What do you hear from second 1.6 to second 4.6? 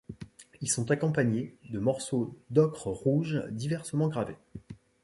de morceaux d'ocre rouge diversement gravés.